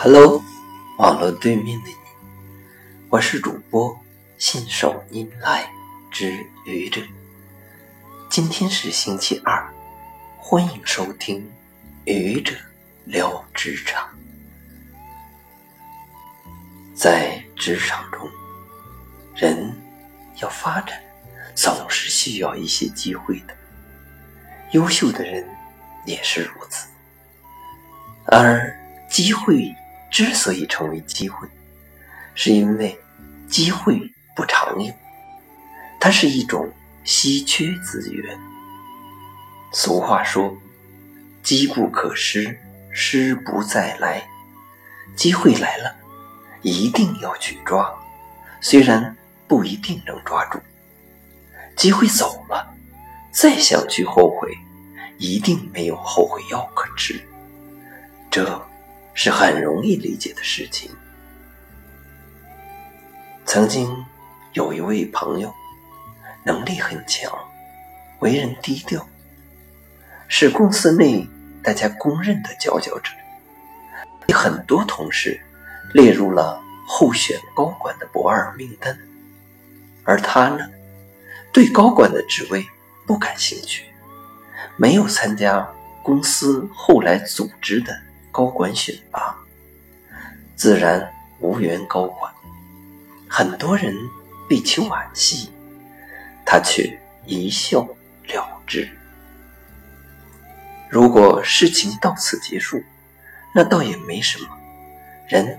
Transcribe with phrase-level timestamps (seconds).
[0.00, 0.40] Hello，
[0.98, 1.96] 网络对面的你，
[3.08, 3.98] 我是主播
[4.38, 5.68] 信手拈来
[6.08, 7.02] 之愚者。
[8.30, 9.68] 今天是星期二，
[10.38, 11.44] 欢迎收听
[12.04, 12.54] 愚者
[13.06, 14.08] 聊职场。
[16.94, 18.30] 在职场中，
[19.34, 19.76] 人
[20.40, 20.96] 要发展，
[21.56, 23.56] 总是需要一些机会的。
[24.70, 25.44] 优秀的人
[26.06, 26.86] 也是如此，
[28.26, 28.72] 而
[29.10, 29.74] 机会。
[30.10, 31.46] 之所以成为机会，
[32.34, 32.98] 是因为
[33.48, 34.00] 机会
[34.34, 34.92] 不常有，
[36.00, 36.72] 它是一种
[37.04, 38.38] 稀缺资源。
[39.72, 40.56] 俗话说
[41.42, 42.58] ：“机不可失，
[42.90, 44.22] 失不再来。”
[45.14, 45.94] 机会来了，
[46.62, 47.92] 一定要去抓，
[48.60, 50.58] 虽然不一定能抓住；
[51.76, 52.74] 机会走了，
[53.32, 54.56] 再想去后悔，
[55.18, 57.20] 一定没有后悔药可吃。
[58.30, 58.67] 这。
[59.20, 60.88] 是很容易理解的事情。
[63.44, 64.06] 曾经
[64.52, 65.52] 有一位朋友，
[66.44, 67.36] 能力很强，
[68.20, 69.04] 为人低调，
[70.28, 71.28] 是公司内
[71.64, 73.10] 大家公认的佼佼者，
[74.24, 75.40] 被很多同事
[75.92, 78.96] 列入了候选高管的不二名单。
[80.04, 80.64] 而他呢，
[81.52, 82.64] 对高管的职位
[83.04, 83.84] 不感兴趣，
[84.76, 85.68] 没有参加
[86.04, 88.02] 公司后来组织的。
[88.38, 89.36] 高管选拔，
[90.54, 92.32] 自然无缘高管。
[93.28, 93.92] 很多人
[94.48, 95.50] 被其惋惜，
[96.46, 97.80] 他却一笑
[98.28, 98.88] 了之。
[100.88, 102.80] 如果事情到此结束，
[103.52, 104.56] 那倒也没什么。
[105.26, 105.58] 人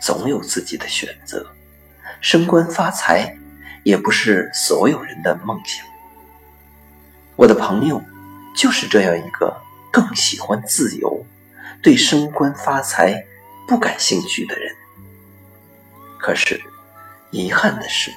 [0.00, 1.44] 总有自己的选择，
[2.20, 3.36] 升官发财
[3.82, 5.84] 也不是所有人的梦想。
[7.34, 8.00] 我的朋友
[8.54, 11.26] 就是这样一个更喜欢自由。
[11.82, 13.24] 对升官发财
[13.66, 14.74] 不感兴趣的人，
[16.18, 16.60] 可是
[17.30, 18.12] 遗憾的是，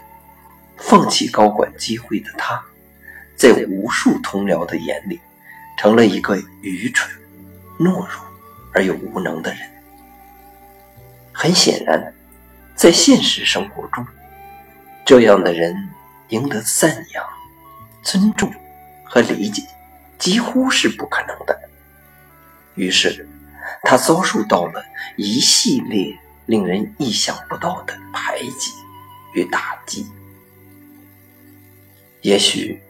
[0.78, 2.62] 放弃高管机会的他，
[3.36, 5.22] 在无数同僚的眼里，
[5.78, 7.09] 成了一个愚蠢、
[7.80, 8.09] 懦弱
[8.74, 9.62] 而又无能的人。
[11.31, 12.14] 很显然，
[12.75, 14.06] 在现实生活中，
[15.06, 15.74] 这样的人
[16.30, 17.25] 赢得赞扬、
[18.02, 18.52] 尊重
[19.06, 19.62] 和理解，
[20.18, 21.58] 几乎是不可能的。
[22.75, 23.25] 于是。
[23.84, 24.84] 他遭受到了
[25.18, 28.72] 一系列令人意想不到的排挤
[29.34, 30.10] 与打击。
[32.22, 32.82] 也许，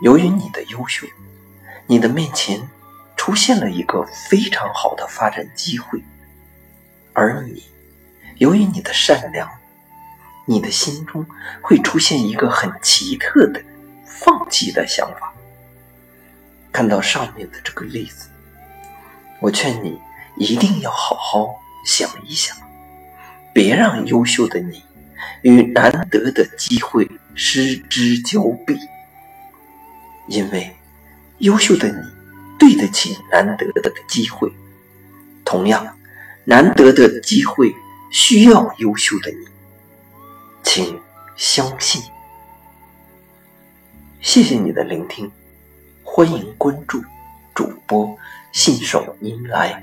[0.00, 1.06] 由于你的优秀，
[1.88, 2.68] 你的面前
[3.16, 6.00] 出现了一个非常好的发展机会，
[7.12, 7.64] 而你，
[8.36, 9.50] 由于你的善良，
[10.46, 11.26] 你的心中
[11.60, 13.60] 会出现一个很奇特的
[14.06, 15.32] 放弃的想法。
[16.70, 18.28] 看到上面的这个例子，
[19.40, 20.00] 我劝你。
[20.36, 22.56] 一定要好好想一想，
[23.52, 24.82] 别让优秀的你
[25.42, 28.76] 与难得的机会失之交臂。
[30.28, 30.74] 因为
[31.38, 31.96] 优秀的你
[32.58, 34.50] 对得起难得的机会，
[35.44, 35.98] 同样，
[36.44, 37.74] 难得的机会
[38.10, 39.46] 需要优秀的你，
[40.62, 41.00] 请
[41.36, 42.02] 相信。
[44.20, 45.30] 谢谢你的聆听，
[46.04, 47.02] 欢迎关注
[47.52, 48.16] 主播
[48.52, 49.82] 信手拈来。